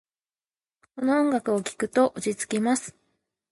[0.95, 2.95] この音楽を聴くと落ち着きます。